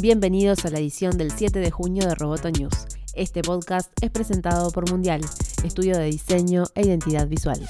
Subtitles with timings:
[0.00, 2.86] Bienvenidos a la edición del 7 de junio de Roboto News.
[3.14, 5.20] Este podcast es presentado por Mundial,
[5.64, 7.60] estudio de diseño e identidad visual.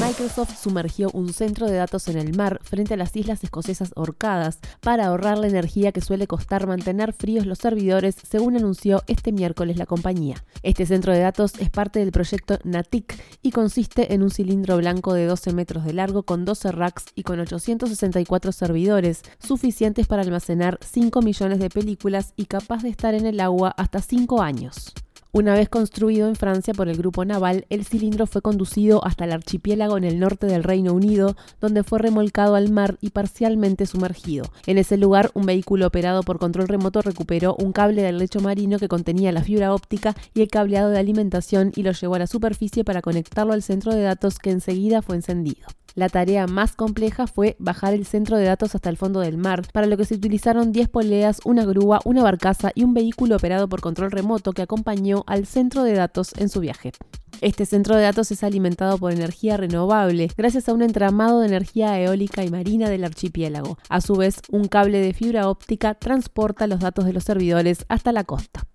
[0.00, 4.58] Microsoft sumergió un centro de datos en el mar frente a las islas escocesas Orcadas
[4.80, 9.78] para ahorrar la energía que suele costar mantener fríos los servidores, según anunció este miércoles
[9.78, 10.44] la compañía.
[10.62, 15.14] Este centro de datos es parte del proyecto NATIC y consiste en un cilindro blanco
[15.14, 20.78] de 12 metros de largo con 12 racks y con 864 servidores, suficientes para almacenar
[20.84, 24.92] 5 millones de películas y capaz de estar en el agua hasta 5 años.
[25.36, 29.32] Una vez construido en Francia por el grupo naval, el cilindro fue conducido hasta el
[29.32, 34.46] archipiélago en el norte del Reino Unido, donde fue remolcado al mar y parcialmente sumergido.
[34.64, 38.78] En ese lugar, un vehículo operado por control remoto recuperó un cable del lecho marino
[38.78, 42.26] que contenía la fibra óptica y el cableado de alimentación y lo llevó a la
[42.26, 45.66] superficie para conectarlo al centro de datos que enseguida fue encendido.
[45.96, 49.62] La tarea más compleja fue bajar el centro de datos hasta el fondo del mar,
[49.72, 53.66] para lo que se utilizaron 10 poleas, una grúa, una barcaza y un vehículo operado
[53.66, 56.92] por control remoto que acompañó al centro de datos en su viaje.
[57.40, 61.98] Este centro de datos es alimentado por energía renovable gracias a un entramado de energía
[61.98, 63.78] eólica y marina del archipiélago.
[63.88, 68.12] A su vez, un cable de fibra óptica transporta los datos de los servidores hasta
[68.12, 68.66] la costa.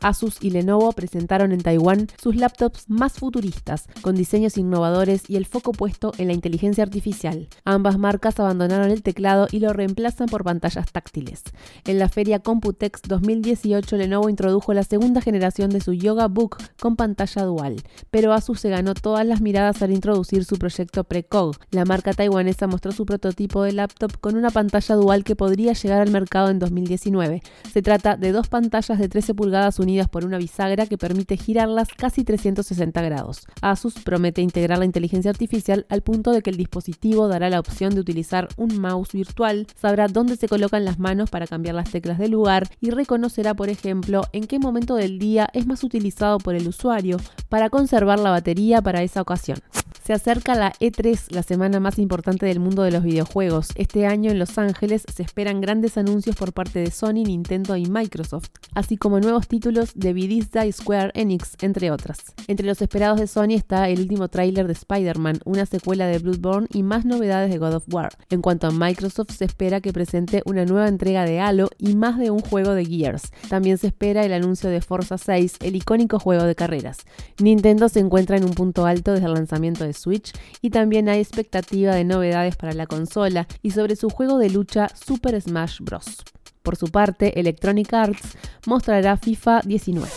[0.00, 5.44] Asus y Lenovo presentaron en Taiwán sus laptops más futuristas, con diseños innovadores y el
[5.44, 7.48] foco puesto en la inteligencia artificial.
[7.64, 11.42] Ambas marcas abandonaron el teclado y lo reemplazan por pantallas táctiles.
[11.84, 16.96] En la feria Computex 2018, Lenovo introdujo la segunda generación de su Yoga Book con
[16.96, 17.76] pantalla dual,
[18.10, 21.56] pero Asus se ganó todas las miradas al introducir su proyecto Precog.
[21.70, 26.00] La marca taiwanesa mostró su prototipo de laptop con una pantalla dual que podría llegar
[26.00, 27.42] al mercado en 2019.
[27.70, 31.88] Se trata de dos pantallas de 13 pulgadas unidas por una bisagra que permite girarlas
[31.96, 33.46] casi 360 grados.
[33.60, 37.94] Asus promete integrar la inteligencia artificial al punto de que el dispositivo dará la opción
[37.94, 42.18] de utilizar un mouse virtual, sabrá dónde se colocan las manos para cambiar las teclas
[42.18, 46.54] de lugar y reconocerá, por ejemplo, en qué momento del día es más utilizado por
[46.54, 47.16] el usuario
[47.48, 49.58] para conservar la batería para esa ocasión.
[50.10, 53.68] Se acerca la E3, la semana más importante del mundo de los videojuegos.
[53.76, 57.86] Este año en Los Ángeles se esperan grandes anuncios por parte de Sony, Nintendo y
[57.86, 62.34] Microsoft, así como nuevos títulos de Bethesda Square Enix, entre otras.
[62.48, 66.66] Entre los esperados de Sony está el último tráiler de Spider-Man, una secuela de Bloodborne
[66.72, 68.10] y más novedades de God of War.
[68.30, 72.18] En cuanto a Microsoft, se espera que presente una nueva entrega de Halo y más
[72.18, 73.30] de un juego de Gears.
[73.48, 76.98] También se espera el anuncio de Forza 6, el icónico juego de carreras.
[77.40, 81.20] Nintendo se encuentra en un punto alto desde el lanzamiento de Switch y también hay
[81.20, 86.22] expectativa de novedades para la consola y sobre su juego de lucha Super Smash Bros.
[86.62, 90.08] Por su parte, Electronic Arts mostrará FIFA 19.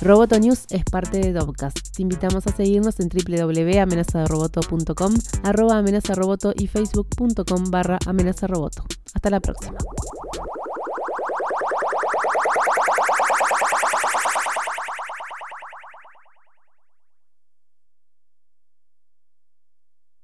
[0.00, 1.78] Roboto News es parte de Dovcast.
[1.96, 8.84] Te invitamos a seguirnos en www.amenazaderoboto.com, arroba amenazaroboto y facebook.com barra amenazaroboto.
[9.14, 9.78] Hasta la próxima.